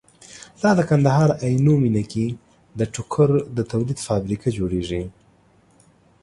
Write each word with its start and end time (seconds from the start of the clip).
دا 0.61 0.71
د 0.77 0.79
کندهار 0.89 1.29
عينو 1.43 1.73
مينه 1.83 2.03
کې 2.11 2.25
ده 2.77 2.85
ټوکر 2.93 3.29
د 3.57 3.59
تولید 3.71 3.99
فابريکه 4.07 4.49
جوړيږي 4.57 5.03